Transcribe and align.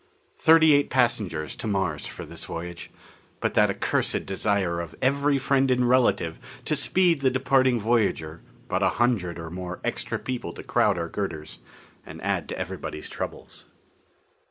Thirty 0.39 0.73
eight 0.73 0.89
passengers 0.89 1.55
to 1.57 1.67
Mars 1.67 2.07
for 2.07 2.25
this 2.25 2.45
voyage, 2.45 2.89
but 3.39 3.53
that 3.53 3.69
accursed 3.69 4.25
desire 4.25 4.79
of 4.79 4.95
every 4.99 5.37
friend 5.37 5.69
and 5.69 5.87
relative 5.87 6.39
to 6.65 6.75
speed 6.75 7.21
the 7.21 7.29
departing 7.29 7.79
voyager 7.79 8.41
brought 8.67 8.81
a 8.81 8.89
hundred 8.97 9.37
or 9.37 9.51
more 9.51 9.79
extra 9.83 10.17
people 10.17 10.53
to 10.53 10.63
crowd 10.63 10.97
our 10.97 11.07
girders 11.07 11.59
and 12.03 12.19
add 12.23 12.49
to 12.49 12.57
everybody's 12.57 13.09
troubles. 13.09 13.65